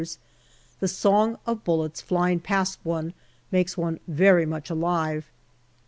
[0.79, 3.13] the song of bullets flying past one
[3.51, 5.29] makes one very much alive.